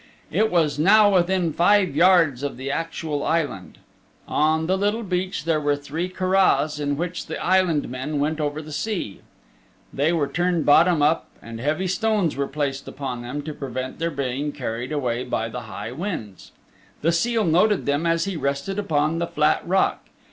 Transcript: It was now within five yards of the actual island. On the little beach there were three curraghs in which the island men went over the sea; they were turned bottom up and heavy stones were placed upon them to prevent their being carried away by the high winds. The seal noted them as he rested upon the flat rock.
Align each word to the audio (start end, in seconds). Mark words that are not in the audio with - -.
It 0.31 0.49
was 0.49 0.79
now 0.79 1.13
within 1.13 1.53
five 1.53 1.95
yards 1.95 2.41
of 2.41 2.57
the 2.57 2.71
actual 2.71 3.23
island. 3.23 3.77
On 4.27 4.65
the 4.65 4.75
little 4.75 5.03
beach 5.03 5.43
there 5.45 5.61
were 5.61 5.75
three 5.75 6.09
curraghs 6.09 6.79
in 6.79 6.97
which 6.97 7.27
the 7.27 7.37
island 7.37 7.87
men 7.87 8.19
went 8.19 8.39
over 8.41 8.63
the 8.63 8.71
sea; 8.71 9.21
they 9.93 10.11
were 10.11 10.27
turned 10.27 10.65
bottom 10.65 11.03
up 11.03 11.27
and 11.39 11.59
heavy 11.61 11.85
stones 11.85 12.35
were 12.35 12.47
placed 12.47 12.87
upon 12.87 13.21
them 13.21 13.43
to 13.43 13.53
prevent 13.53 13.99
their 13.99 14.09
being 14.09 14.51
carried 14.51 14.91
away 14.91 15.23
by 15.23 15.47
the 15.49 15.61
high 15.69 15.91
winds. 15.91 16.51
The 17.03 17.11
seal 17.11 17.45
noted 17.45 17.85
them 17.85 18.07
as 18.07 18.25
he 18.25 18.35
rested 18.35 18.79
upon 18.79 19.19
the 19.19 19.27
flat 19.27 19.61
rock. 19.67 20.01